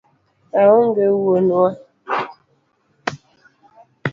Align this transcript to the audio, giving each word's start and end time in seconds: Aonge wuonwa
Aonge 0.61 1.05
wuonwa 1.23 1.63